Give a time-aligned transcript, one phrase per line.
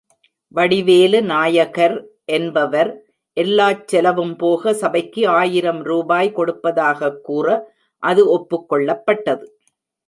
[0.47, 2.07] வடிவேலு நாயகர்
[2.25, 2.89] என்பவர்,
[3.37, 7.73] எல்லாச் செலவும் போக, சபைக்கு ஆயிரம் ரூபாய் கொடுப்பதாகக் கூற,
[8.03, 9.45] அது ஒப்புக் கொள்ளப்பட்டது.